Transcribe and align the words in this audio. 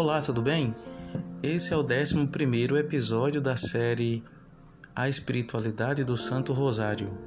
Olá, 0.00 0.20
tudo 0.20 0.40
bem? 0.40 0.72
Esse 1.42 1.74
é 1.74 1.76
o 1.76 1.80
11 1.80 2.14
episódio 2.78 3.40
da 3.40 3.56
série 3.56 4.22
A 4.94 5.08
Espiritualidade 5.08 6.04
do 6.04 6.16
Santo 6.16 6.52
Rosário. 6.52 7.18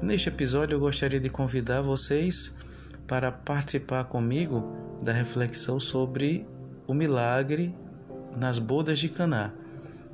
Neste 0.00 0.30
episódio, 0.30 0.74
eu 0.74 0.80
gostaria 0.80 1.20
de 1.20 1.28
convidar 1.28 1.82
vocês 1.82 2.56
para 3.06 3.30
participar 3.30 4.04
comigo 4.04 4.74
da 5.04 5.12
reflexão 5.12 5.78
sobre 5.78 6.46
o 6.86 6.94
milagre 6.94 7.74
nas 8.34 8.58
bodas 8.58 8.98
de 8.98 9.10
Caná, 9.10 9.52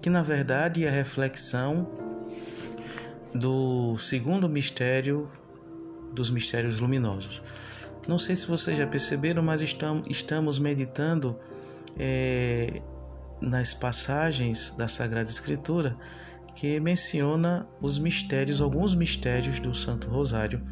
que 0.02 0.11
na 0.11 0.20
verdade 0.20 0.84
é 0.84 0.88
a 0.88 0.92
reflexão 0.92 1.88
do 3.32 3.96
segundo 3.98 4.48
mistério 4.48 5.30
dos 6.12 6.29
mistérios 6.29 6.80
luminosos. 6.80 7.40
Não 8.08 8.18
sei 8.18 8.34
se 8.34 8.48
vocês 8.48 8.76
já 8.76 8.84
perceberam, 8.84 9.45
mas 9.45 9.62
estamos 9.62 10.58
meditando 10.58 11.39
é, 11.98 12.82
nas 13.40 13.75
passagens 13.75 14.75
da 14.76 14.89
Sagrada 14.89 15.29
Escritura 15.29 15.96
que 16.54 16.79
menciona 16.79 17.67
os 17.80 17.98
mistérios, 17.98 18.61
alguns 18.61 18.94
mistérios 18.94 19.58
do 19.58 19.75
Santo 19.75 20.08
Rosário. 20.08 20.62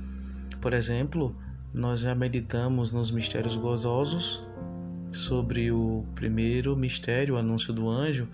Por 0.60 0.72
exemplo, 0.72 1.36
nós 1.74 2.00
já 2.00 2.14
meditamos 2.14 2.92
nos 2.92 3.10
mistérios 3.10 3.56
gozosos 3.56 4.46
sobre 5.10 5.72
o 5.72 6.06
primeiro 6.14 6.76
mistério, 6.76 7.34
o 7.34 7.38
anúncio 7.38 7.72
do 7.72 7.88
anjo, 7.88 8.28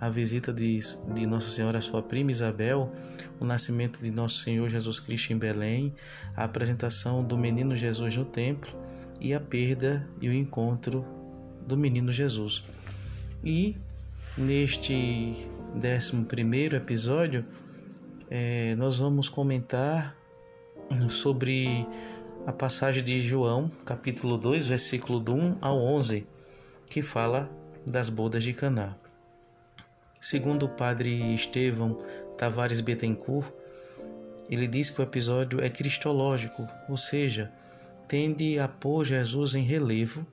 a 0.00 0.08
visita 0.08 0.52
de, 0.52 0.78
de 1.14 1.26
Nossa 1.26 1.48
Senhora 1.50 1.78
à 1.78 1.80
sua 1.80 2.02
prima 2.02 2.30
Isabel, 2.30 2.92
o 3.38 3.44
nascimento 3.44 4.02
de 4.02 4.10
Nosso 4.10 4.38
Senhor 4.40 4.68
Jesus 4.68 4.98
Cristo 4.98 5.32
em 5.32 5.38
Belém, 5.38 5.94
a 6.36 6.44
apresentação 6.44 7.22
do 7.24 7.36
menino 7.36 7.76
Jesus 7.76 8.16
no 8.16 8.24
templo 8.24 8.72
e 9.20 9.34
a 9.34 9.40
perda 9.40 10.08
e 10.20 10.28
o 10.28 10.32
encontro 10.32 11.04
do 11.66 11.76
menino 11.76 12.12
Jesus. 12.12 12.62
E 13.44 13.76
neste 14.36 15.46
11 15.74 16.76
episódio, 16.76 17.44
é, 18.30 18.74
nós 18.76 18.98
vamos 18.98 19.28
comentar 19.28 20.16
sobre 21.08 21.86
a 22.46 22.52
passagem 22.52 23.02
de 23.02 23.20
João, 23.20 23.70
capítulo 23.84 24.36
2, 24.36 24.66
versículo 24.66 25.20
do 25.20 25.34
1 25.34 25.58
ao 25.60 25.78
11, 25.78 26.26
que 26.88 27.02
fala 27.02 27.50
das 27.86 28.08
bodas 28.08 28.42
de 28.42 28.52
Caná. 28.52 28.94
Segundo 30.20 30.66
o 30.66 30.68
padre 30.68 31.34
Estevão 31.34 31.98
Tavares 32.36 32.80
Bettencourt, 32.80 33.52
ele 34.48 34.66
diz 34.66 34.90
que 34.90 35.00
o 35.00 35.02
episódio 35.02 35.60
é 35.60 35.68
cristológico, 35.68 36.66
ou 36.88 36.96
seja, 36.96 37.50
tende 38.06 38.58
a 38.58 38.68
pôr 38.68 39.04
Jesus 39.04 39.54
em 39.54 39.62
relevo 39.62 40.26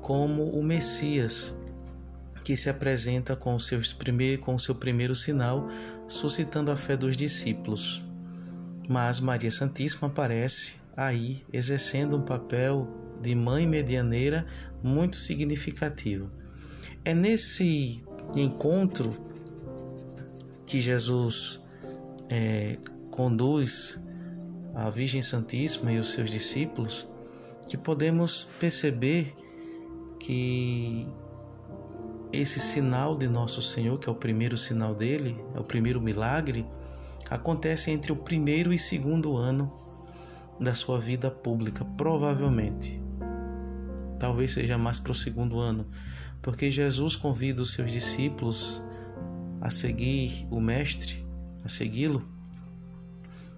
como 0.00 0.50
o 0.50 0.62
Messias, 0.62 1.56
que 2.44 2.56
se 2.56 2.70
apresenta 2.70 3.34
com, 3.34 3.58
seus 3.58 3.92
primeir, 3.92 4.38
com 4.38 4.54
o 4.54 4.58
seu 4.58 4.74
primeiro 4.74 5.14
sinal, 5.14 5.68
suscitando 6.06 6.70
a 6.70 6.76
fé 6.76 6.96
dos 6.96 7.16
discípulos. 7.16 8.04
Mas 8.88 9.18
Maria 9.18 9.50
Santíssima 9.50 10.08
aparece 10.08 10.74
aí 10.96 11.44
exercendo 11.52 12.16
um 12.16 12.22
papel 12.22 12.88
de 13.20 13.34
mãe 13.34 13.66
medianeira 13.66 14.46
muito 14.82 15.16
significativo. 15.16 16.30
É 17.04 17.14
nesse 17.14 18.02
encontro 18.34 19.16
que 20.66 20.80
Jesus 20.80 21.64
é, 22.28 22.78
conduz 23.10 24.00
a 24.74 24.90
Virgem 24.90 25.22
Santíssima 25.22 25.92
e 25.92 25.98
os 25.98 26.12
seus 26.12 26.30
discípulos, 26.30 27.08
que 27.68 27.76
podemos 27.76 28.46
perceber 28.60 29.34
que 30.26 31.06
esse 32.32 32.58
sinal 32.58 33.16
de 33.16 33.28
Nosso 33.28 33.62
Senhor, 33.62 33.96
que 33.96 34.08
é 34.08 34.12
o 34.12 34.14
primeiro 34.16 34.56
sinal 34.56 34.92
dele, 34.92 35.40
é 35.54 35.60
o 35.60 35.62
primeiro 35.62 36.00
milagre, 36.00 36.66
acontece 37.30 37.92
entre 37.92 38.10
o 38.10 38.16
primeiro 38.16 38.72
e 38.72 38.78
segundo 38.78 39.36
ano 39.36 39.72
da 40.58 40.74
sua 40.74 40.98
vida 40.98 41.30
pública, 41.30 41.84
provavelmente. 41.96 43.00
Talvez 44.18 44.52
seja 44.52 44.76
mais 44.76 44.98
para 44.98 45.12
o 45.12 45.14
segundo 45.14 45.60
ano, 45.60 45.86
porque 46.42 46.70
Jesus 46.70 47.14
convida 47.14 47.62
os 47.62 47.72
seus 47.72 47.92
discípulos 47.92 48.82
a 49.60 49.70
seguir 49.70 50.44
o 50.50 50.60
Mestre, 50.60 51.24
a 51.64 51.68
segui-lo, 51.68 52.26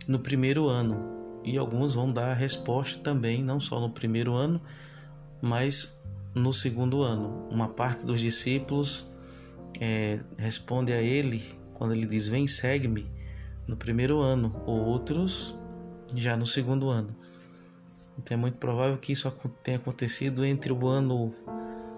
no 0.06 0.18
primeiro 0.18 0.68
ano. 0.68 1.16
E 1.42 1.56
alguns 1.56 1.94
vão 1.94 2.12
dar 2.12 2.28
a 2.28 2.34
resposta 2.34 2.98
também, 2.98 3.42
não 3.42 3.58
só 3.58 3.80
no 3.80 3.88
primeiro 3.88 4.34
ano, 4.34 4.60
mas 5.40 5.97
no 6.34 6.52
segundo 6.52 7.02
ano. 7.02 7.48
Uma 7.50 7.68
parte 7.68 8.04
dos 8.04 8.20
discípulos 8.20 9.06
é, 9.80 10.20
responde 10.36 10.92
a 10.92 11.00
ele 11.00 11.42
quando 11.74 11.94
ele 11.94 12.06
diz: 12.06 12.28
Vem, 12.28 12.46
segue-me, 12.46 13.06
no 13.66 13.76
primeiro 13.76 14.20
ano, 14.20 14.62
outros 14.66 15.56
já 16.14 16.36
no 16.36 16.46
segundo 16.46 16.88
ano. 16.88 17.14
Então 18.18 18.36
é 18.36 18.40
muito 18.40 18.58
provável 18.58 18.98
que 18.98 19.12
isso 19.12 19.30
tenha 19.62 19.76
acontecido 19.76 20.44
entre 20.44 20.72
o 20.72 20.86
ano 20.86 21.32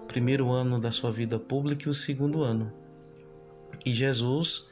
primeiro 0.07 0.51
ano 0.51 0.79
da 0.79 0.91
sua 0.91 1.11
vida 1.11 1.39
pública 1.39 1.87
e 1.87 1.89
o 1.89 1.93
segundo 1.93 2.43
ano. 2.43 2.71
E 3.85 3.93
Jesus, 3.93 4.67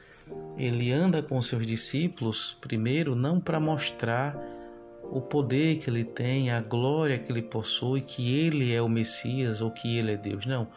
ele 0.58 0.92
anda 0.92 1.22
com 1.22 1.40
seus 1.40 1.66
discípulos, 1.66 2.56
primeiro, 2.60 3.16
não 3.16 3.40
para 3.40 3.58
mostrar 3.58 4.38
o 5.10 5.20
poder 5.20 5.78
que 5.78 5.90
ele 5.90 6.04
tem, 6.04 6.50
a 6.50 6.60
glória 6.60 7.18
que 7.18 7.30
ele 7.30 7.42
possui, 7.42 8.00
que 8.00 8.38
ele 8.38 8.72
é 8.72 8.80
o 8.80 8.88
Messias 8.88 9.60
ou 9.60 9.70
que 9.70 9.98
ele 9.98 10.12
é 10.12 10.16
Deus, 10.16 10.46
não, 10.46 10.68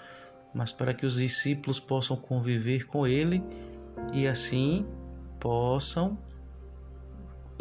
mas 0.53 0.71
para 0.71 0.93
que 0.93 1.05
os 1.05 1.15
discípulos 1.15 1.79
possam 1.79 2.17
conviver 2.17 2.85
com 2.85 3.05
ele 3.05 3.43
e 4.11 4.27
assim 4.27 4.85
possam, 5.39 6.17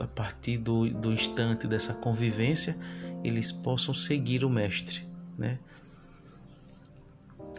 a 0.00 0.06
partir 0.06 0.58
do, 0.58 0.88
do 0.88 1.12
instante 1.12 1.66
dessa 1.66 1.92
convivência, 1.92 2.76
eles 3.22 3.52
possam 3.52 3.92
seguir 3.92 4.44
o 4.44 4.50
Mestre, 4.50 5.06
né? 5.36 5.58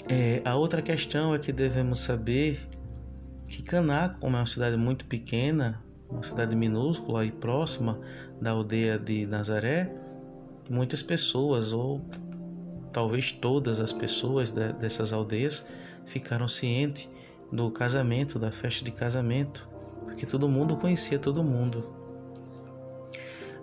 É, 0.10 0.42
a 0.44 0.56
outra 0.56 0.82
questão 0.82 1.34
é 1.34 1.40
que 1.40 1.54
devemos 1.54 2.00
saber 2.00 2.68
que 3.48 3.62
Caná, 3.62 4.10
como 4.10 4.36
é 4.36 4.40
uma 4.40 4.46
cidade 4.46 4.76
muito 4.76 5.06
pequena, 5.06 5.82
uma 6.14 6.24
cidade 6.24 6.56
minúscula 6.56 7.26
e 7.26 7.32
próxima 7.32 8.00
da 8.40 8.52
aldeia 8.52 8.98
de 8.98 9.26
Nazaré, 9.26 9.94
muitas 10.70 11.02
pessoas, 11.02 11.74
ou 11.74 12.02
talvez 12.92 13.32
todas 13.32 13.80
as 13.80 13.92
pessoas 13.92 14.52
dessas 14.52 15.12
aldeias, 15.12 15.66
ficaram 16.06 16.48
cientes 16.48 17.10
do 17.52 17.70
casamento, 17.72 18.38
da 18.40 18.52
festa 18.52 18.86
de 18.86 18.92
casamento, 18.92 19.68
porque 20.04 20.26
todo 20.26 20.48
mundo 20.48 20.78
conhecia 20.78 21.18
todo 21.18 21.44
mundo. 21.44 21.84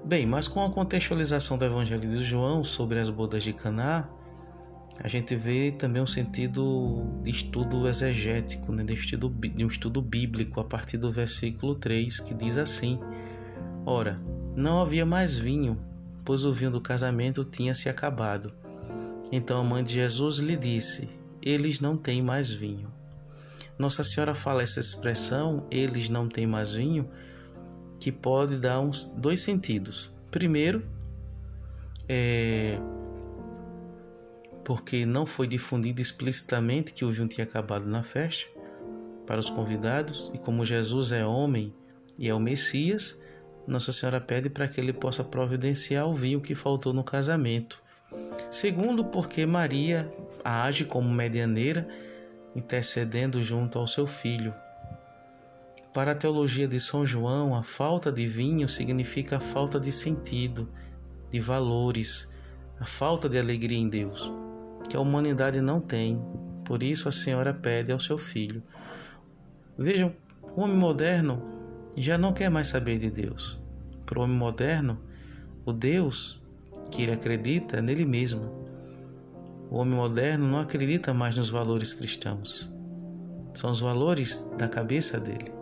Bem, 0.05 0.27
mas 0.27 0.49
com 0.49 0.65
a 0.65 0.71
contextualização 0.71 1.59
do 1.59 1.65
Evangelho 1.65 2.09
de 2.09 2.23
João 2.23 2.65
sobre 2.65 2.99
as 2.99 3.11
bodas 3.11 3.43
de 3.43 3.53
Caná, 3.53 4.09
a 5.03 5.09
gente 5.09 5.35
vê 5.35 5.73
também 5.73 6.03
um 6.03 6.07
sentido 6.07 7.07
de 7.23 7.31
estudo 7.31 7.89
exegético, 7.89 8.71
né? 8.71 8.85
de, 8.85 8.93
estudo, 8.93 9.31
de 9.31 9.65
um 9.65 9.69
estudo 9.69 10.03
bíblico 10.03 10.61
a 10.61 10.65
partir 10.65 10.99
do 10.99 11.11
versículo 11.11 11.75
3, 11.75 12.21
que 12.21 12.35
diz 12.35 12.59
assim: 12.59 13.01
Ora, 13.87 14.21
não 14.55 14.79
havia 14.83 15.07
mais 15.07 15.39
vinho, 15.39 15.81
pois 16.23 16.45
o 16.45 16.53
vinho 16.53 16.71
do 16.71 16.83
casamento 16.83 17.43
tinha 17.45 17.73
se 17.73 17.89
acabado. 17.89 18.53
Então 19.33 19.59
a 19.59 19.65
mãe 19.65 19.83
de 19.83 19.95
Jesus 19.95 20.37
lhe 20.37 20.55
disse: 20.55 21.09
Eles 21.43 21.81
não 21.81 21.97
têm 21.97 22.21
mais 22.21 22.53
vinho. 22.53 22.93
Nossa 23.79 24.05
Senhora 24.05 24.35
fala 24.35 24.63
essa 24.63 24.81
expressão, 24.81 25.67
eles 25.71 26.11
não 26.11 26.29
têm 26.29 26.47
mais 26.47 26.75
vinho, 26.75 27.09
que 27.99 28.13
pode 28.13 28.59
dar 28.59 28.81
uns 28.81 29.07
dois 29.07 29.41
sentidos. 29.41 30.13
Primeiro, 30.31 30.85
é 32.07 32.79
porque 34.65 35.07
não 35.07 35.27
foi 35.27 35.47
difundido 35.47 36.01
explicitamente 36.01 36.93
que 36.93 37.05
o 37.05 37.11
vinho 37.11 37.29
tinha 37.29 37.45
acabado 37.45 37.87
na 37.87 38.03
festa 38.03 38.49
para 39.27 39.39
os 39.41 39.49
convidados, 39.49 40.31
e 40.35 40.39
como 40.39 40.65
Jesus 40.65 41.13
é 41.13 41.25
homem 41.25 41.73
e 42.19 42.29
é 42.29 42.35
o 42.35 42.41
Messias, 42.41 43.17
Nossa 43.67 43.93
Senhora 43.93 44.21
pede 44.21 44.51
para 44.51 44.67
que 44.67 44.81
ele 44.81 44.93
possa 44.93 45.23
providenciar 45.23 46.09
o 46.09 46.13
vinho 46.13 46.41
que 46.41 46.55
faltou 46.55 46.93
no 46.93 47.05
casamento. 47.05 47.81
Segundo, 48.51 49.05
porque 49.05 49.47
Maria 49.47 50.13
age 50.45 50.85
como 50.85 51.09
medianeira, 51.09 51.87
intercedendo 52.57 53.41
junto 53.41 53.79
ao 53.79 53.87
seu 53.87 54.05
filho. 54.05 54.53
Para 55.95 56.13
a 56.13 56.17
teologia 56.17 56.67
de 56.67 56.81
São 56.81 57.07
João, 57.07 57.55
a 57.55 57.63
falta 57.63 58.11
de 58.11 58.27
vinho 58.27 58.69
significa 58.69 59.37
a 59.37 59.41
falta 59.41 59.79
de 59.79 59.93
sentido, 59.93 60.69
de 61.31 61.39
valores, 61.39 62.29
a 62.81 62.87
falta 62.87 63.29
de 63.29 63.39
alegria 63.39 63.79
em 63.79 63.89
Deus 63.89 64.50
que 64.91 64.97
a 64.97 65.01
humanidade 65.01 65.61
não 65.61 65.81
tem. 65.81 66.21
Por 66.65 66.83
isso 66.83 67.09
a 67.09 67.13
senhora 67.13 67.55
pede 67.55 67.93
ao 67.93 68.01
seu 68.01 68.19
filho. 68.19 68.61
Vejam, 69.79 70.13
o 70.55 70.61
homem 70.61 70.77
moderno 70.77 71.41
já 71.97 72.19
não 72.19 72.33
quer 72.33 72.51
mais 72.51 72.67
saber 72.67 72.99
de 72.99 73.09
Deus. 73.09 73.59
Para 74.05 74.19
o 74.19 74.23
homem 74.23 74.37
moderno, 74.37 74.99
o 75.65 75.73
Deus 75.73 76.43
que 76.91 77.03
ele 77.03 77.13
acredita 77.13 77.79
é 77.79 77.83
nele 77.83 78.05
mesmo. 78.05 78.67
O 79.71 79.77
homem 79.77 79.95
moderno 79.95 80.49
não 80.49 80.59
acredita 80.59 81.15
mais 81.15 81.37
nos 81.37 81.49
valores 81.49 81.95
cristãos. 81.95 82.69
São 83.55 83.71
os 83.71 83.81
valores 83.81 84.45
da 84.59 84.69
cabeça 84.69 85.21
dele. 85.21 85.53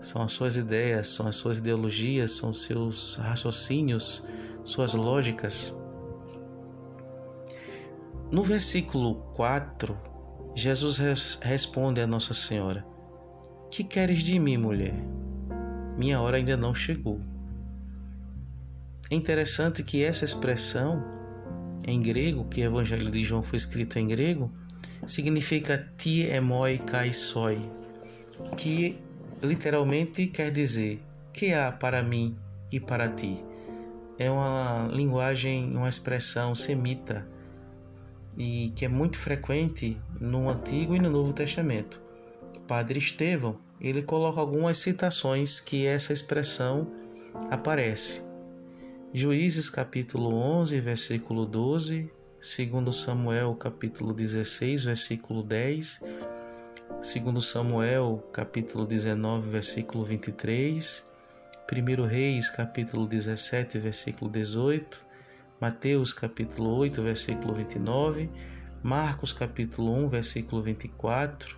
São 0.00 0.22
as 0.22 0.32
suas 0.32 0.56
ideias, 0.56 1.08
são 1.08 1.26
as 1.26 1.34
suas 1.34 1.58
ideologias, 1.58 2.32
são 2.32 2.52
seus 2.52 3.16
raciocínios, 3.16 4.22
suas 4.64 4.94
lógicas. 4.94 5.76
No 8.30 8.42
versículo 8.42 9.16
4, 9.34 9.96
Jesus 10.54 10.98
responde 11.42 12.00
a 12.00 12.06
Nossa 12.06 12.32
Senhora: 12.32 12.84
Que 13.70 13.84
queres 13.84 14.22
de 14.22 14.38
mim, 14.38 14.56
mulher? 14.56 14.94
Minha 15.96 16.20
hora 16.20 16.38
ainda 16.38 16.56
não 16.56 16.74
chegou. 16.74 17.20
É 19.10 19.14
interessante 19.14 19.82
que 19.82 20.02
essa 20.02 20.24
expressão 20.24 21.04
em 21.86 22.00
grego, 22.00 22.46
que 22.46 22.62
o 22.62 22.64
Evangelho 22.64 23.10
de 23.10 23.22
João 23.22 23.42
foi 23.42 23.58
escrito 23.58 23.98
em 23.98 24.08
grego, 24.08 24.50
significa 25.06 25.92
ti 25.98 26.22
emoi 26.22 26.78
kai 26.78 27.12
soi, 27.12 27.60
que 28.56 28.98
literalmente 29.42 30.26
quer 30.28 30.50
dizer 30.50 31.00
que 31.32 31.52
há 31.52 31.70
para 31.70 32.02
mim 32.02 32.36
e 32.72 32.80
para 32.80 33.08
ti. 33.08 33.44
É 34.18 34.30
uma 34.30 34.88
linguagem, 34.90 35.76
uma 35.76 35.88
expressão 35.88 36.54
semita 36.54 37.33
e 38.36 38.72
que 38.74 38.84
é 38.84 38.88
muito 38.88 39.18
frequente 39.18 39.96
no 40.20 40.48
Antigo 40.48 40.94
e 40.94 41.00
no 41.00 41.10
Novo 41.10 41.32
Testamento. 41.32 42.00
Padre 42.66 42.98
Estevão, 42.98 43.58
ele 43.80 44.02
coloca 44.02 44.40
algumas 44.40 44.78
citações 44.78 45.60
que 45.60 45.86
essa 45.86 46.12
expressão 46.12 46.90
aparece. 47.50 48.22
Juízes 49.12 49.70
capítulo 49.70 50.34
11, 50.34 50.80
versículo 50.80 51.46
12, 51.46 52.10
segundo 52.40 52.92
Samuel 52.92 53.54
capítulo 53.54 54.12
16, 54.12 54.84
versículo 54.84 55.42
10, 55.42 56.02
segundo 57.00 57.40
Samuel 57.40 58.24
capítulo 58.32 58.84
19, 58.86 59.50
versículo 59.50 60.04
23, 60.04 61.08
1 61.70 62.06
Reis 62.06 62.50
capítulo 62.50 63.06
17, 63.06 63.78
versículo 63.78 64.30
18, 64.30 65.03
Mateus 65.64 66.12
capítulo 66.12 66.76
8, 66.76 67.02
versículo 67.02 67.54
29, 67.54 68.28
Marcos 68.82 69.32
capítulo 69.32 69.94
1, 69.94 70.08
versículo 70.08 70.60
24, 70.60 71.56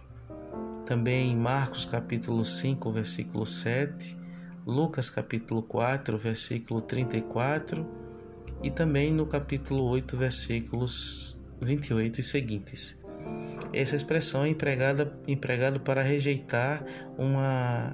também 0.85 1.35
Marcos 1.35 1.85
capítulo 1.85 2.45
5, 2.45 2.89
versículo 2.93 3.45
7, 3.45 4.17
Lucas 4.65 5.11
capítulo 5.11 5.61
4, 5.61 6.17
versículo 6.17 6.81
34 6.83 7.85
e 8.63 8.71
também 8.71 9.13
no 9.13 9.27
capítulo 9.27 9.83
8, 9.83 10.17
versículos 10.17 11.37
28 11.61 12.21
e 12.21 12.23
seguintes. 12.23 12.97
Essa 13.73 13.97
expressão 13.97 14.45
é 14.45 14.51
empregada, 14.51 15.19
empregada 15.27 15.81
para 15.81 16.01
rejeitar 16.01 16.85
uma 17.19 17.93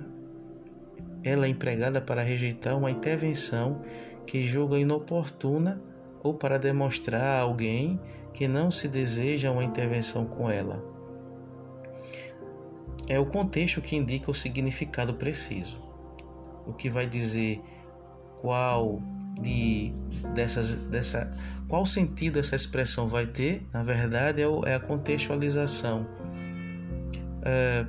ela 1.25 1.47
é 1.47 1.49
empregada 1.49 2.03
para 2.03 2.20
rejeitar 2.20 2.76
uma 2.76 2.91
intervenção 2.91 3.81
que 4.26 4.44
julga 4.44 4.79
inoportuna 4.79 5.81
ou 6.22 6.32
para 6.32 6.58
demonstrar 6.58 7.40
a 7.40 7.40
alguém 7.40 8.00
que 8.32 8.46
não 8.46 8.70
se 8.70 8.88
deseja 8.88 9.50
uma 9.50 9.64
intervenção 9.64 10.24
com 10.24 10.48
ela. 10.48 10.82
É 13.08 13.19
o 13.19 13.26
contexto 13.26 13.80
que 13.80 13.96
indica 13.96 14.30
o 14.30 14.34
significado 14.34 15.14
preciso. 15.14 15.82
O 16.66 16.72
que 16.72 16.88
vai 16.88 17.06
dizer 17.06 17.60
qual 18.40 19.02
de 19.40 19.92
dessas 20.34 20.74
dessa 20.74 21.30
qual 21.69 21.84
sentido 21.86 22.38
essa 22.38 22.54
expressão 22.54 23.08
vai 23.08 23.26
ter, 23.26 23.66
na 23.72 23.82
verdade 23.82 24.42
é, 24.42 24.46
o, 24.46 24.64
é 24.64 24.74
a 24.74 24.80
contextualização. 24.80 26.06
É, 27.44 27.84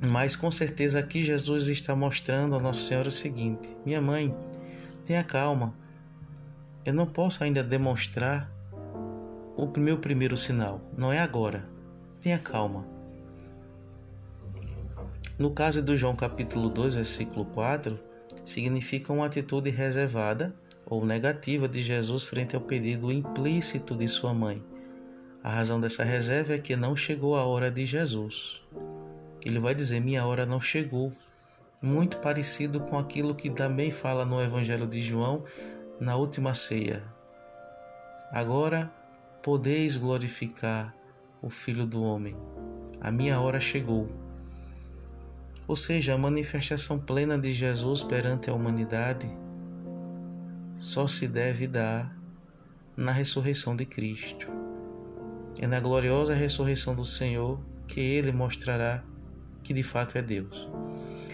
mas 0.00 0.34
com 0.34 0.50
certeza 0.50 0.98
aqui 0.98 1.22
Jesus 1.22 1.68
está 1.68 1.94
mostrando 1.94 2.56
a 2.56 2.60
Nossa 2.60 2.80
Senhora 2.80 3.08
o 3.08 3.12
seguinte: 3.12 3.76
minha 3.86 4.00
mãe, 4.00 4.34
tenha 5.04 5.22
calma 5.22 5.74
eu 6.88 6.94
não 6.94 7.04
posso 7.04 7.44
ainda 7.44 7.62
demonstrar 7.62 8.50
o 9.54 9.70
meu 9.78 9.98
primeiro 9.98 10.38
sinal, 10.38 10.80
não 10.96 11.12
é 11.12 11.18
agora. 11.18 11.64
Tenha 12.22 12.38
calma. 12.38 12.86
No 15.38 15.50
caso 15.50 15.82
do 15.82 15.94
João 15.94 16.16
capítulo 16.16 16.70
2, 16.70 16.94
versículo 16.94 17.44
4, 17.44 18.00
significa 18.42 19.12
uma 19.12 19.26
atitude 19.26 19.68
reservada 19.68 20.54
ou 20.86 21.04
negativa 21.04 21.68
de 21.68 21.82
Jesus 21.82 22.26
frente 22.26 22.56
ao 22.56 22.62
pedido 22.62 23.12
implícito 23.12 23.94
de 23.94 24.08
sua 24.08 24.32
mãe. 24.32 24.64
A 25.44 25.50
razão 25.50 25.78
dessa 25.78 26.02
reserva 26.02 26.54
é 26.54 26.58
que 26.58 26.74
não 26.74 26.96
chegou 26.96 27.36
a 27.36 27.44
hora 27.44 27.70
de 27.70 27.84
Jesus. 27.84 28.62
Ele 29.44 29.58
vai 29.58 29.74
dizer: 29.74 30.00
Minha 30.00 30.24
hora 30.24 30.46
não 30.46 30.58
chegou. 30.58 31.12
Muito 31.82 32.16
parecido 32.16 32.80
com 32.80 32.98
aquilo 32.98 33.34
que 33.34 33.50
também 33.50 33.92
fala 33.92 34.24
no 34.24 34.42
Evangelho 34.42 34.86
de 34.86 35.02
João, 35.02 35.44
na 36.00 36.14
última 36.16 36.54
ceia. 36.54 37.02
Agora 38.30 38.92
podeis 39.42 39.96
glorificar 39.96 40.94
o 41.42 41.50
Filho 41.50 41.86
do 41.86 42.02
Homem. 42.02 42.36
A 43.00 43.10
minha 43.10 43.40
hora 43.40 43.60
chegou. 43.60 44.08
Ou 45.66 45.74
seja, 45.74 46.14
a 46.14 46.18
manifestação 46.18 46.98
plena 46.98 47.38
de 47.38 47.52
Jesus 47.52 48.02
perante 48.02 48.48
a 48.48 48.54
humanidade 48.54 49.30
só 50.76 51.06
se 51.06 51.26
deve 51.26 51.66
dar 51.66 52.16
na 52.96 53.10
ressurreição 53.10 53.74
de 53.74 53.84
Cristo. 53.84 54.48
É 55.58 55.66
na 55.66 55.80
gloriosa 55.80 56.32
ressurreição 56.32 56.94
do 56.94 57.04
Senhor 57.04 57.60
que 57.88 58.00
ele 58.00 58.30
mostrará 58.30 59.02
que 59.64 59.74
de 59.74 59.82
fato 59.82 60.16
é 60.16 60.22
Deus. 60.22 60.68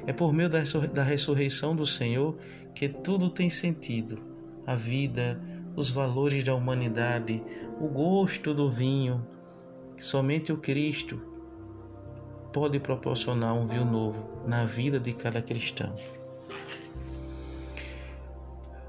É 0.06 0.12
por 0.12 0.32
meio 0.32 0.48
da 0.48 1.02
ressurreição 1.02 1.76
do 1.76 1.84
Senhor 1.84 2.36
que 2.74 2.88
tudo 2.88 3.28
tem 3.28 3.50
sentido 3.50 4.33
a 4.66 4.74
vida, 4.74 5.40
os 5.76 5.90
valores 5.90 6.44
da 6.44 6.54
humanidade, 6.54 7.42
o 7.80 7.88
gosto 7.88 8.54
do 8.54 8.70
vinho. 8.70 9.26
Somente 9.98 10.52
o 10.52 10.58
Cristo 10.58 11.20
pode 12.52 12.78
proporcionar 12.78 13.54
um 13.54 13.66
vinho 13.66 13.84
novo 13.84 14.28
na 14.46 14.64
vida 14.64 14.98
de 15.00 15.12
cada 15.12 15.42
cristão. 15.42 15.94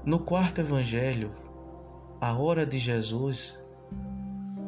No 0.04 0.20
quarto 0.20 0.60
evangelho, 0.60 1.32
a 2.20 2.32
hora 2.32 2.64
de 2.64 2.78
Jesus 2.78 3.60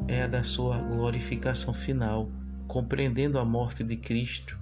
é 0.09 0.23
a 0.23 0.27
da 0.27 0.43
sua 0.43 0.79
glorificação 0.79 1.73
final, 1.73 2.29
compreendendo 2.67 3.39
a 3.39 3.45
morte 3.45 3.85
de 3.85 3.97
Cristo, 3.97 4.59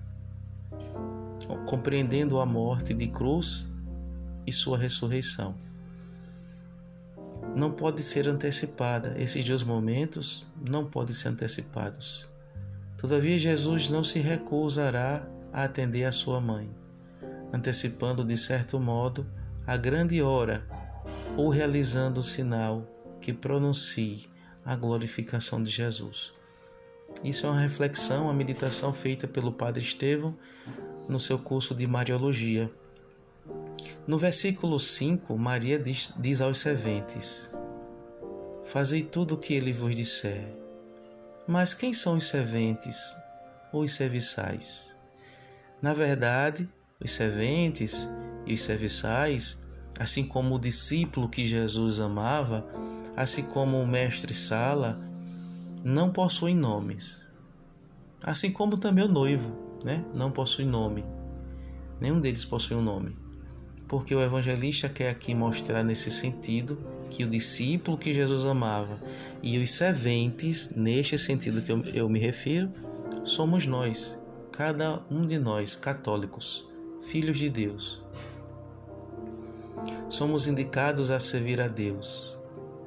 compreendendo 1.66 2.38
a 2.38 2.44
morte 2.44 2.92
de 2.92 3.08
cruz 3.08 3.70
e 4.46 4.52
sua 4.52 4.76
ressurreição 4.76 5.54
não 7.56 7.72
pode 7.72 8.02
ser 8.02 8.28
antecipada. 8.28 9.14
Esses 9.16 9.42
dois 9.42 9.62
momentos 9.62 10.46
não 10.68 10.84
podem 10.84 11.14
ser 11.14 11.28
antecipados. 11.28 12.28
Todavia, 12.98 13.38
Jesus 13.38 13.88
não 13.88 14.04
se 14.04 14.18
recusará 14.18 15.26
a 15.50 15.64
atender 15.64 16.04
a 16.04 16.12
sua 16.12 16.38
mãe, 16.38 16.68
antecipando 17.50 18.22
de 18.22 18.36
certo 18.36 18.78
modo 18.78 19.26
a 19.66 19.74
grande 19.74 20.20
hora 20.20 20.66
ou 21.34 21.48
realizando 21.48 22.20
o 22.20 22.22
sinal 22.22 22.86
que 23.22 23.32
pronuncie 23.32 24.28
a 24.62 24.76
glorificação 24.76 25.62
de 25.62 25.70
Jesus. 25.70 26.34
Isso 27.24 27.46
é 27.46 27.50
uma 27.50 27.60
reflexão, 27.60 28.24
uma 28.24 28.34
meditação 28.34 28.92
feita 28.92 29.26
pelo 29.26 29.50
Padre 29.50 29.82
Estevão 29.82 30.36
no 31.08 31.18
seu 31.18 31.38
curso 31.38 31.74
de 31.74 31.86
Mariologia, 31.86 32.70
no 34.06 34.16
versículo 34.16 34.78
5, 34.78 35.36
Maria 35.36 35.78
diz, 35.80 36.14
diz 36.16 36.40
aos 36.40 36.58
serventes: 36.58 37.50
Fazei 38.64 39.02
tudo 39.02 39.34
o 39.34 39.38
que 39.38 39.52
ele 39.52 39.72
vos 39.72 39.94
disser. 39.94 40.54
Mas 41.46 41.74
quem 41.74 41.92
são 41.92 42.16
os 42.16 42.24
serventes 42.24 42.96
ou 43.72 43.82
os 43.82 43.94
serviçais? 43.94 44.94
Na 45.82 45.92
verdade, 45.92 46.68
os 47.02 47.10
serventes 47.10 48.08
e 48.46 48.54
os 48.54 48.62
serviçais, 48.62 49.60
assim 49.98 50.24
como 50.24 50.54
o 50.54 50.60
discípulo 50.60 51.28
que 51.28 51.44
Jesus 51.44 51.98
amava, 51.98 52.64
assim 53.16 53.42
como 53.42 53.80
o 53.80 53.86
mestre 53.86 54.34
Sala, 54.34 55.00
não 55.82 56.12
possuem 56.12 56.54
nomes. 56.54 57.20
Assim 58.22 58.52
como 58.52 58.78
também 58.78 59.04
o 59.04 59.08
noivo, 59.08 59.52
né? 59.84 60.04
não 60.14 60.30
possui 60.30 60.64
nome. 60.64 61.04
Nenhum 62.00 62.20
deles 62.20 62.44
possui 62.44 62.76
um 62.76 62.82
nome 62.82 63.25
porque 63.88 64.14
o 64.14 64.22
evangelista 64.22 64.88
quer 64.88 65.10
aqui 65.10 65.34
mostrar 65.34 65.82
nesse 65.82 66.10
sentido 66.10 66.78
que 67.10 67.24
o 67.24 67.28
discípulo 67.28 67.96
que 67.96 68.12
Jesus 68.12 68.44
amava 68.44 69.00
e 69.42 69.58
os 69.58 69.70
serventes, 69.70 70.70
neste 70.74 71.16
sentido 71.16 71.62
que 71.62 71.70
eu, 71.70 71.82
eu 71.86 72.08
me 72.08 72.18
refiro, 72.18 72.70
somos 73.24 73.66
nós, 73.66 74.18
cada 74.52 75.02
um 75.10 75.22
de 75.22 75.38
nós, 75.38 75.76
católicos, 75.76 76.66
filhos 77.08 77.38
de 77.38 77.48
Deus. 77.48 78.02
Somos 80.08 80.46
indicados 80.46 81.10
a 81.10 81.20
servir 81.20 81.60
a 81.60 81.68
Deus, 81.68 82.36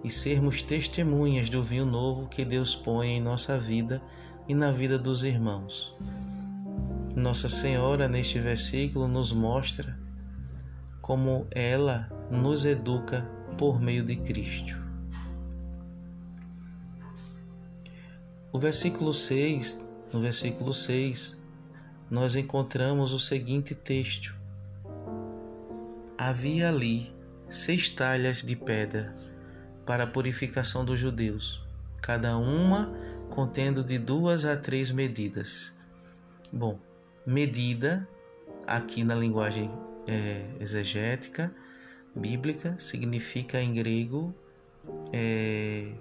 e 0.03 0.09
sermos 0.09 0.61
testemunhas 0.61 1.49
do 1.49 1.61
vinho 1.61 1.85
novo 1.85 2.27
que 2.27 2.45
Deus 2.45 2.75
põe 2.75 3.09
em 3.09 3.21
nossa 3.21 3.57
vida 3.57 4.01
e 4.47 4.53
na 4.53 4.71
vida 4.71 4.97
dos 4.97 5.23
irmãos. 5.23 5.95
Nossa 7.15 7.49
Senhora, 7.49 8.07
neste 8.07 8.39
versículo, 8.39 9.07
nos 9.07 9.33
mostra 9.33 9.97
como 11.09 11.47
ela 11.49 12.07
nos 12.29 12.67
educa 12.67 13.27
por 13.57 13.81
meio 13.81 14.05
de 14.05 14.15
Cristo. 14.15 14.79
O 18.51 18.59
versículo 18.59 19.11
6, 19.11 19.81
no 20.13 20.21
versículo 20.21 20.71
6, 20.71 21.35
nós 22.11 22.35
encontramos 22.35 23.11
o 23.11 23.17
seguinte 23.17 23.73
texto: 23.73 24.35
Havia 26.15 26.69
ali 26.69 27.11
seis 27.49 27.89
talhas 27.89 28.43
de 28.43 28.55
pedra 28.55 29.15
para 29.87 30.03
a 30.03 30.07
purificação 30.07 30.85
dos 30.85 30.99
judeus, 30.99 31.59
cada 32.03 32.37
uma 32.37 32.93
contendo 33.31 33.83
de 33.83 33.97
duas 33.97 34.45
a 34.45 34.55
três 34.55 34.91
medidas. 34.91 35.73
Bom, 36.53 36.77
medida, 37.25 38.07
aqui 38.67 39.03
na 39.03 39.15
linguagem 39.15 39.88
é, 40.09 40.43
exegética, 40.59 41.53
bíblica, 42.15 42.75
significa 42.79 43.61
em 43.61 43.75
grego 43.75 44.33
é, 45.13 45.91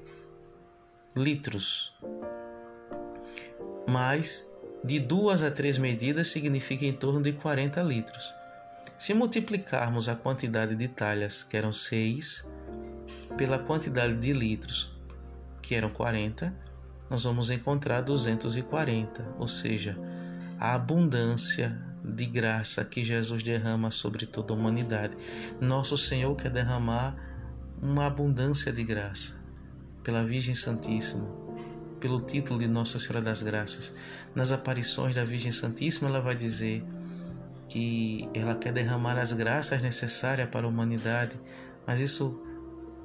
litros, 1.14 1.94
mas 3.86 4.50
de 4.82 4.98
duas 4.98 5.42
a 5.42 5.50
três 5.50 5.76
medidas 5.76 6.28
significa 6.28 6.86
em 6.86 6.92
torno 6.92 7.20
de 7.20 7.32
40 7.34 7.82
litros. 7.82 8.34
Se 8.96 9.12
multiplicarmos 9.12 10.08
a 10.08 10.16
quantidade 10.16 10.74
de 10.74 10.88
talhas, 10.88 11.44
que 11.44 11.56
eram 11.56 11.72
6, 11.72 12.46
pela 13.36 13.58
quantidade 13.58 14.14
de 14.16 14.32
litros, 14.32 14.90
que 15.62 15.74
eram 15.74 15.90
40, 15.90 16.54
nós 17.10 17.24
vamos 17.24 17.50
encontrar 17.50 18.00
240, 18.00 19.36
ou 19.38 19.46
seja, 19.46 19.98
a 20.58 20.74
abundância 20.74 21.87
de 22.08 22.26
graça 22.26 22.84
que 22.84 23.04
Jesus 23.04 23.42
derrama 23.42 23.90
sobre 23.90 24.26
toda 24.26 24.52
a 24.52 24.56
humanidade. 24.56 25.16
Nosso 25.60 25.96
Senhor 25.96 26.34
quer 26.36 26.50
derramar 26.50 27.16
uma 27.80 28.06
abundância 28.06 28.72
de 28.72 28.82
graça 28.82 29.34
pela 30.02 30.24
Virgem 30.24 30.54
Santíssima, 30.54 31.28
pelo 32.00 32.20
título 32.20 32.58
de 32.58 32.66
Nossa 32.66 32.98
Senhora 32.98 33.20
das 33.20 33.42
Graças. 33.42 33.92
Nas 34.34 34.52
aparições 34.52 35.14
da 35.14 35.24
Virgem 35.24 35.52
Santíssima, 35.52 36.08
ela 36.08 36.20
vai 36.20 36.34
dizer 36.34 36.84
que 37.68 38.28
ela 38.32 38.54
quer 38.54 38.72
derramar 38.72 39.18
as 39.18 39.32
graças 39.32 39.82
necessárias 39.82 40.48
para 40.48 40.66
a 40.66 40.68
humanidade, 40.68 41.38
mas 41.86 42.00
isso 42.00 42.42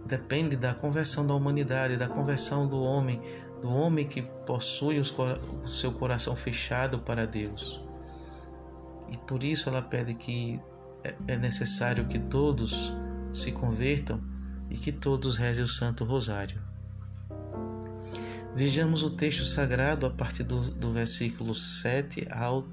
depende 0.05 0.55
da 0.55 0.73
conversão 0.73 1.27
da 1.27 1.33
humanidade, 1.33 1.97
da 1.97 2.07
conversão 2.07 2.67
do 2.67 2.79
homem, 2.79 3.21
do 3.61 3.69
homem 3.69 4.07
que 4.07 4.21
possui 4.21 4.99
o 4.99 5.67
seu 5.67 5.91
coração 5.91 6.35
fechado 6.35 6.99
para 6.99 7.25
Deus. 7.25 7.82
E 9.13 9.17
por 9.17 9.43
isso 9.43 9.69
ela 9.69 9.81
pede 9.81 10.15
que 10.15 10.59
é, 11.03 11.13
é 11.27 11.37
necessário 11.37 12.07
que 12.07 12.17
todos 12.17 12.91
se 13.31 13.51
convertam 13.51 14.19
e 14.71 14.75
que 14.75 14.91
todos 14.91 15.37
rezem 15.37 15.63
o 15.63 15.67
Santo 15.67 16.03
Rosário. 16.03 16.59
Vejamos 18.55 19.03
o 19.03 19.11
texto 19.11 19.45
sagrado 19.45 20.07
a 20.07 20.09
partir 20.09 20.43
do, 20.43 20.59
do 20.71 20.91
versículo 20.91 21.53
7 21.53 22.27
ao, 22.31 22.65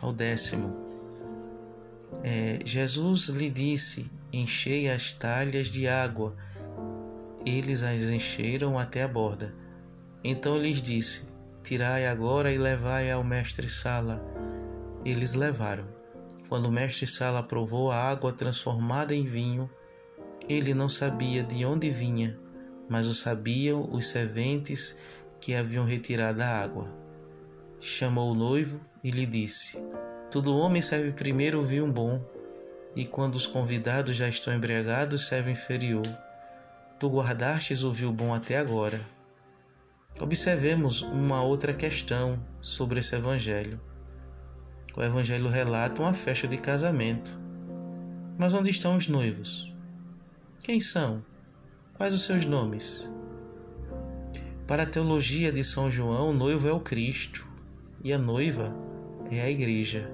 ao 0.00 0.12
décimo. 0.12 0.74
É, 2.22 2.58
Jesus 2.64 3.28
lhe 3.28 3.48
disse: 3.48 4.10
Enchei 4.32 4.90
as 4.90 5.12
talhas 5.12 5.68
de 5.68 5.88
água. 5.88 6.36
Eles 7.44 7.82
as 7.82 8.02
encheram 8.02 8.78
até 8.78 9.02
a 9.02 9.08
borda. 9.08 9.54
Então 10.22 10.58
lhes 10.58 10.80
disse: 10.80 11.24
Tirai 11.62 12.06
agora 12.06 12.52
e 12.52 12.58
levai 12.58 13.10
ao 13.10 13.24
mestre 13.24 13.68
Sala. 13.68 14.33
Eles 15.04 15.34
levaram. 15.34 15.86
Quando 16.48 16.66
o 16.66 16.72
mestre 16.72 17.06
Sala 17.06 17.42
provou 17.42 17.90
a 17.90 17.96
água 17.96 18.32
transformada 18.32 19.14
em 19.14 19.24
vinho, 19.24 19.68
ele 20.48 20.74
não 20.74 20.88
sabia 20.88 21.42
de 21.42 21.64
onde 21.64 21.90
vinha, 21.90 22.38
mas 22.88 23.06
o 23.06 23.14
sabiam 23.14 23.88
os 23.92 24.06
serventes 24.06 24.96
que 25.40 25.54
haviam 25.54 25.84
retirado 25.84 26.42
a 26.42 26.46
água. 26.46 26.88
Chamou 27.80 28.32
o 28.32 28.34
noivo 28.34 28.80
e 29.02 29.10
lhe 29.10 29.26
disse: 29.26 29.78
Todo 30.30 30.56
homem 30.56 30.80
serve 30.80 31.12
primeiro 31.12 31.60
o 31.60 31.64
vinho 31.64 31.90
bom, 31.90 32.24
e 32.96 33.04
quando 33.04 33.34
os 33.34 33.46
convidados 33.46 34.16
já 34.16 34.28
estão 34.28 34.54
embriagados, 34.54 35.26
serve 35.26 35.50
inferior. 35.50 36.06
Tu 36.98 37.08
guardastes 37.08 37.82
o 37.82 37.92
vinho 37.92 38.12
bom 38.12 38.32
até 38.32 38.56
agora. 38.56 39.00
Observemos 40.20 41.02
uma 41.02 41.42
outra 41.42 41.74
questão 41.74 42.38
sobre 42.60 43.00
esse 43.00 43.16
evangelho. 43.16 43.80
O 44.96 45.02
evangelho 45.02 45.48
relata 45.48 46.02
uma 46.02 46.14
festa 46.14 46.46
de 46.46 46.56
casamento. 46.56 47.30
Mas 48.38 48.54
onde 48.54 48.70
estão 48.70 48.96
os 48.96 49.08
noivos? 49.08 49.72
Quem 50.60 50.80
são? 50.80 51.24
Quais 51.94 52.14
os 52.14 52.24
seus 52.24 52.44
nomes? 52.44 53.10
Para 54.66 54.84
a 54.84 54.86
teologia 54.86 55.52
de 55.52 55.62
São 55.62 55.90
João, 55.90 56.30
o 56.30 56.32
noivo 56.32 56.68
é 56.68 56.72
o 56.72 56.80
Cristo 56.80 57.46
e 58.02 58.12
a 58.12 58.18
noiva 58.18 58.74
é 59.30 59.40
a 59.40 59.50
igreja 59.50 60.10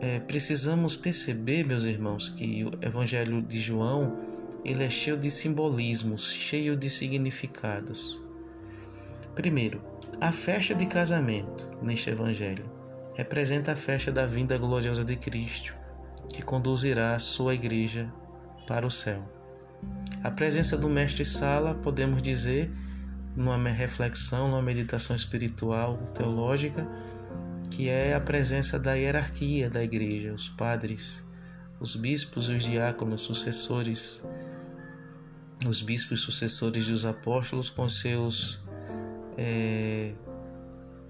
é, 0.00 0.18
precisamos 0.18 0.96
perceber, 0.96 1.66
meus 1.66 1.84
irmãos, 1.84 2.30
que 2.30 2.64
o 2.64 2.70
Evangelho 2.80 3.42
de 3.42 3.60
João 3.60 4.16
ele 4.64 4.82
é 4.82 4.88
cheio 4.88 5.16
de 5.16 5.30
simbolismos, 5.30 6.32
cheio 6.32 6.74
de 6.74 6.88
significados. 6.88 8.18
Primeiro, 9.34 9.82
a 10.20 10.30
festa 10.30 10.74
de 10.74 10.84
casamento 10.84 11.70
neste 11.80 12.10
Evangelho 12.10 12.70
representa 13.14 13.72
a 13.72 13.76
festa 13.76 14.12
da 14.12 14.26
vinda 14.26 14.58
gloriosa 14.58 15.02
de 15.02 15.16
Cristo, 15.16 15.74
que 16.30 16.42
conduzirá 16.42 17.14
a 17.14 17.18
sua 17.18 17.54
igreja 17.54 18.12
para 18.66 18.86
o 18.86 18.90
céu. 18.90 19.26
A 20.22 20.30
presença 20.30 20.76
do 20.76 20.90
Mestre 20.90 21.24
Sala, 21.24 21.74
podemos 21.74 22.22
dizer, 22.22 22.70
numa 23.34 23.56
reflexão, 23.70 24.48
numa 24.48 24.60
meditação 24.60 25.16
espiritual, 25.16 25.96
teológica, 26.12 26.86
que 27.70 27.88
é 27.88 28.14
a 28.14 28.20
presença 28.20 28.78
da 28.78 28.92
hierarquia 28.92 29.70
da 29.70 29.82
igreja, 29.82 30.34
os 30.34 30.50
padres, 30.50 31.24
os 31.80 31.96
bispos 31.96 32.50
e 32.50 32.52
os 32.52 32.64
diáconos, 32.64 33.22
sucessores, 33.22 34.22
os 35.66 35.80
bispos 35.80 36.20
sucessores 36.20 36.88
dos 36.88 37.06
apóstolos 37.06 37.70
com 37.70 37.88
seus 37.88 38.62
é, 39.40 40.12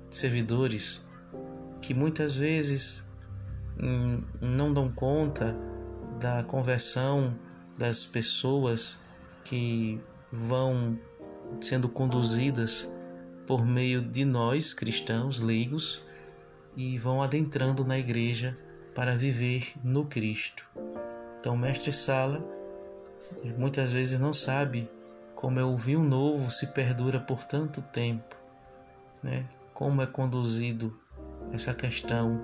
servidores, 0.09 1.05
que 1.83 1.93
muitas 1.93 2.33
vezes 2.33 3.05
hum, 3.83 4.23
não 4.41 4.73
dão 4.73 4.89
conta 4.89 5.59
da 6.21 6.45
conversão 6.45 7.37
das 7.77 8.05
pessoas 8.05 9.01
que 9.43 10.01
vão 10.31 10.97
sendo 11.61 11.89
conduzidas 11.89 12.89
por 13.49 13.67
meio 13.67 14.01
de 14.01 14.25
nós 14.25 14.73
cristãos 14.73 15.41
leigos 15.41 16.05
e 16.77 16.99
vão 16.99 17.21
adentrando 17.21 17.85
na 17.85 17.99
igreja 17.99 18.55
para 18.95 19.17
viver 19.17 19.73
no 19.83 20.05
Cristo. 20.05 20.65
Então, 21.41 21.57
mestre 21.57 21.91
Sala 21.91 22.47
muitas 23.59 23.93
vezes 23.93 24.19
não 24.19 24.33
sabe 24.33 24.89
como 25.41 25.59
é 25.59 25.65
o 25.65 25.75
vinho 25.75 26.03
novo 26.03 26.51
se 26.51 26.67
perdura 26.67 27.19
por 27.19 27.45
tanto 27.45 27.81
tempo, 27.81 28.37
né? 29.23 29.47
Como 29.73 30.03
é 30.03 30.07
conduzido 30.07 30.95
essa 31.51 31.73
questão 31.73 32.39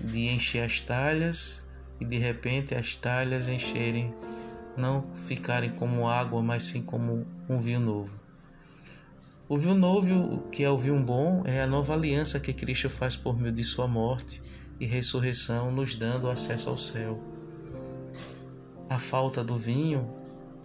de 0.00 0.26
encher 0.26 0.64
as 0.64 0.80
talhas 0.80 1.62
e 2.00 2.04
de 2.04 2.18
repente 2.18 2.74
as 2.74 2.96
talhas 2.96 3.46
encherem, 3.48 4.12
não 4.76 5.04
ficarem 5.26 5.70
como 5.70 6.08
água, 6.08 6.42
mas 6.42 6.64
sim 6.64 6.82
como 6.82 7.24
um 7.48 7.60
vinho 7.60 7.80
novo. 7.80 8.18
O 9.48 9.56
vinho 9.56 9.76
novo, 9.76 10.42
que 10.50 10.64
é 10.64 10.70
o 10.70 10.76
vinho 10.76 11.00
bom, 11.00 11.42
é 11.46 11.62
a 11.62 11.68
nova 11.68 11.94
aliança 11.94 12.40
que 12.40 12.52
Cristo 12.52 12.90
faz 12.90 13.16
por 13.16 13.38
meio 13.38 13.52
de 13.52 13.62
sua 13.62 13.86
morte 13.86 14.42
e 14.80 14.86
ressurreição, 14.86 15.70
nos 15.70 15.94
dando 15.94 16.28
acesso 16.28 16.68
ao 16.68 16.76
céu. 16.76 17.22
A 18.90 18.98
falta 18.98 19.44
do 19.44 19.56
vinho 19.56 20.18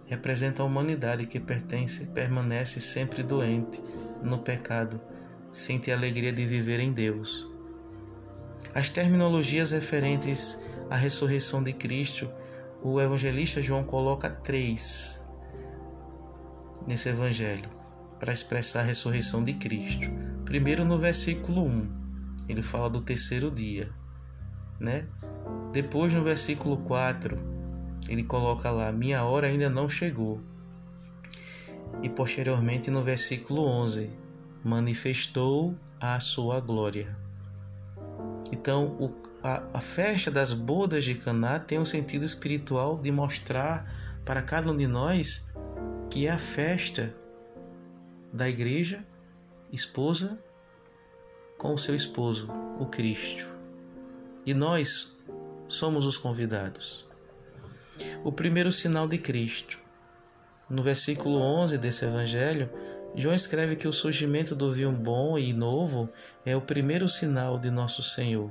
representa 0.08 0.62
a 0.62 0.66
humanidade 0.66 1.26
que 1.26 1.40
pertence, 1.40 2.06
permanece 2.06 2.80
sempre 2.80 3.22
doente 3.22 3.82
no 4.22 4.38
pecado, 4.38 5.00
sem 5.52 5.78
ter 5.78 5.92
alegria 5.92 6.32
de 6.32 6.44
viver 6.44 6.80
em 6.80 6.92
Deus. 6.92 7.48
As 8.74 8.88
terminologias 8.88 9.70
referentes 9.70 10.60
à 10.90 10.96
ressurreição 10.96 11.62
de 11.62 11.72
Cristo, 11.72 12.28
o 12.82 13.00
evangelista 13.00 13.62
João 13.62 13.84
coloca 13.84 14.28
três 14.28 15.24
nesse 16.86 17.08
evangelho 17.08 17.70
para 18.18 18.32
expressar 18.32 18.80
a 18.80 18.84
ressurreição 18.84 19.42
de 19.42 19.54
Cristo. 19.54 20.10
Primeiro 20.44 20.84
no 20.84 20.98
versículo 20.98 21.64
1, 21.64 21.88
ele 22.48 22.62
fala 22.62 22.90
do 22.90 23.00
terceiro 23.00 23.50
dia, 23.50 23.90
né? 24.78 25.04
Depois 25.72 26.12
no 26.12 26.22
versículo 26.22 26.78
4, 26.78 27.53
ele 28.08 28.24
coloca 28.24 28.70
lá: 28.70 28.92
Minha 28.92 29.24
hora 29.24 29.46
ainda 29.46 29.68
não 29.68 29.88
chegou. 29.88 30.40
E 32.02 32.08
posteriormente 32.08 32.90
no 32.90 33.02
versículo 33.02 33.62
11: 33.62 34.10
Manifestou 34.62 35.74
a 36.00 36.18
sua 36.20 36.60
glória. 36.60 37.16
Então, 38.52 38.96
o, 39.00 39.12
a, 39.42 39.62
a 39.74 39.80
festa 39.80 40.30
das 40.30 40.52
bodas 40.52 41.04
de 41.04 41.14
Caná 41.14 41.58
tem 41.58 41.78
um 41.78 41.84
sentido 41.84 42.24
espiritual 42.24 42.98
de 42.98 43.10
mostrar 43.10 44.20
para 44.24 44.42
cada 44.42 44.70
um 44.70 44.76
de 44.76 44.86
nós 44.86 45.48
que 46.10 46.26
é 46.26 46.30
a 46.30 46.38
festa 46.38 47.14
da 48.32 48.48
igreja, 48.48 49.04
esposa, 49.72 50.38
com 51.58 51.74
o 51.74 51.78
seu 51.78 51.94
esposo, 51.94 52.48
o 52.78 52.86
Cristo. 52.86 53.48
E 54.44 54.52
nós 54.52 55.16
somos 55.66 56.04
os 56.04 56.18
convidados. 56.18 57.06
O 58.22 58.32
primeiro 58.32 58.72
sinal 58.72 59.06
de 59.06 59.18
Cristo. 59.18 59.78
No 60.68 60.82
versículo 60.82 61.38
11 61.38 61.78
desse 61.78 62.04
evangelho, 62.04 62.70
João 63.14 63.34
escreve 63.34 63.76
que 63.76 63.86
o 63.86 63.92
surgimento 63.92 64.54
do 64.56 64.72
vinho 64.72 64.90
bom 64.90 65.38
e 65.38 65.52
novo 65.52 66.08
é 66.44 66.56
o 66.56 66.60
primeiro 66.60 67.08
sinal 67.08 67.58
de 67.58 67.70
nosso 67.70 68.02
Senhor. 68.02 68.50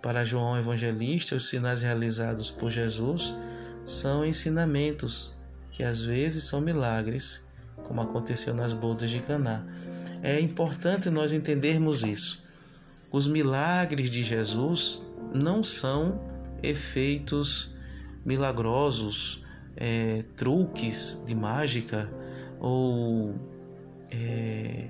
Para 0.00 0.24
João 0.24 0.56
Evangelista, 0.56 1.34
os 1.34 1.48
sinais 1.48 1.82
realizados 1.82 2.50
por 2.50 2.70
Jesus 2.70 3.34
são 3.84 4.24
ensinamentos 4.24 5.34
que 5.72 5.82
às 5.82 6.02
vezes 6.02 6.44
são 6.44 6.60
milagres, 6.60 7.44
como 7.82 8.00
aconteceu 8.00 8.54
nas 8.54 8.72
bodas 8.72 9.10
de 9.10 9.20
Caná. 9.20 9.64
É 10.22 10.38
importante 10.38 11.10
nós 11.10 11.32
entendermos 11.32 12.02
isso. 12.02 12.42
Os 13.10 13.26
milagres 13.26 14.08
de 14.08 14.22
Jesus 14.22 15.04
não 15.34 15.62
são 15.62 16.20
efeitos 16.62 17.74
milagrosos, 18.24 19.44
é, 19.76 20.24
truques 20.36 21.22
de 21.26 21.34
mágica 21.34 22.10
ou 22.58 23.34
é, 24.10 24.88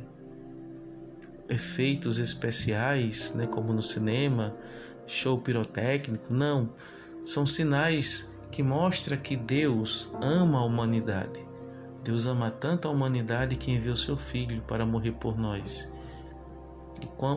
efeitos 1.48 2.18
especiais, 2.18 3.32
né, 3.34 3.46
como 3.46 3.72
no 3.72 3.82
cinema, 3.82 4.54
show 5.06 5.38
pirotécnico. 5.38 6.32
Não, 6.32 6.70
são 7.24 7.44
sinais 7.44 8.30
que 8.50 8.62
mostram 8.62 9.16
que 9.16 9.36
Deus 9.36 10.10
ama 10.20 10.58
a 10.58 10.64
humanidade. 10.64 11.40
Deus 12.02 12.26
ama 12.26 12.50
tanto 12.50 12.88
a 12.88 12.90
humanidade 12.90 13.56
que 13.56 13.70
enviou 13.70 13.96
seu 13.96 14.16
Filho 14.16 14.62
para 14.62 14.86
morrer 14.86 15.12
por 15.12 15.38
nós. 15.38 15.90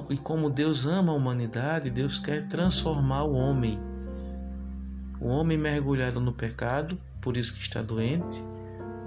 E 0.10 0.18
como 0.18 0.50
Deus 0.50 0.86
ama 0.86 1.12
a 1.12 1.16
humanidade, 1.16 1.90
Deus 1.90 2.20
quer 2.20 2.48
transformar 2.48 3.24
o 3.24 3.34
homem. 3.34 3.80
O 5.24 5.30
homem 5.30 5.58
mergulhado 5.58 6.20
no 6.20 6.34
pecado, 6.34 7.00
por 7.22 7.38
isso 7.38 7.54
que 7.54 7.62
está 7.62 7.82
doente, 7.82 8.44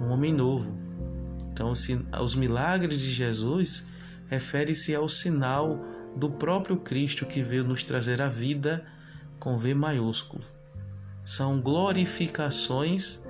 um 0.01 0.09
homem 0.09 0.33
novo. 0.33 0.75
Então, 1.53 1.71
os 1.71 2.35
milagres 2.35 2.99
de 2.99 3.11
Jesus 3.11 3.85
refere-se 4.27 4.95
ao 4.95 5.07
sinal 5.07 5.79
do 6.15 6.31
próprio 6.31 6.77
Cristo 6.77 7.23
que 7.23 7.43
veio 7.43 7.63
nos 7.63 7.83
trazer 7.83 8.19
a 8.19 8.27
vida 8.27 8.83
com 9.39 9.59
V 9.59 9.75
maiúsculo. 9.75 10.43
São 11.23 11.61
glorificações 11.61 13.23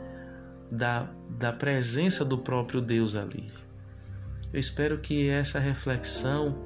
da, 0.71 1.09
da 1.29 1.51
presença 1.51 2.23
do 2.23 2.37
próprio 2.37 2.79
Deus 2.79 3.15
ali. 3.15 3.51
Eu 4.53 4.61
espero 4.61 4.97
que 4.99 5.27
essa 5.27 5.59
reflexão 5.59 6.57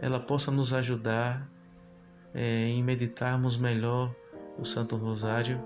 ela 0.00 0.18
possa 0.18 0.50
nos 0.50 0.72
ajudar 0.72 1.48
é, 2.34 2.66
em 2.66 2.82
meditarmos 2.82 3.56
melhor 3.56 4.12
o 4.62 4.66
Santo 4.66 4.96
Rosário 4.96 5.62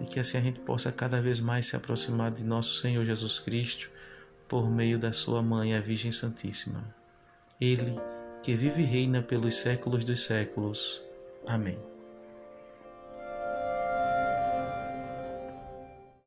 e 0.00 0.04
que 0.04 0.20
assim 0.20 0.38
a 0.38 0.40
gente 0.40 0.60
possa 0.60 0.92
cada 0.92 1.20
vez 1.20 1.40
mais 1.40 1.66
se 1.66 1.76
aproximar 1.76 2.30
de 2.30 2.44
nosso 2.44 2.80
Senhor 2.80 3.04
Jesus 3.04 3.40
Cristo 3.40 3.90
por 4.48 4.70
meio 4.70 4.98
da 4.98 5.12
sua 5.12 5.42
mãe, 5.42 5.74
a 5.74 5.80
Virgem 5.80 6.12
Santíssima. 6.12 6.94
Ele 7.60 7.98
que 8.42 8.54
vive 8.54 8.82
e 8.82 8.86
reina 8.86 9.22
pelos 9.22 9.54
séculos 9.54 10.04
dos 10.04 10.20
séculos. 10.20 11.02
Amém. 11.46 11.89